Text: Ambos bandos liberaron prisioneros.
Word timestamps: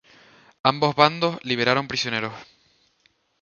Ambos 0.63 0.95
bandos 0.95 1.37
liberaron 1.43 1.87
prisioneros. 1.87 2.33